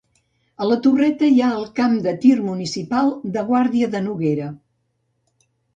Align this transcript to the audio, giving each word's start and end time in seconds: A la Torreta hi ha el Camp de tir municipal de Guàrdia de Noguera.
A 0.63 0.69
la 0.69 0.77
Torreta 0.85 1.29
hi 1.33 1.37
ha 1.43 1.51
el 1.59 1.67
Camp 1.81 1.95
de 2.07 2.15
tir 2.25 2.33
municipal 2.49 3.15
de 3.37 3.47
Guàrdia 3.53 3.95
de 3.97 4.05
Noguera. 4.09 4.53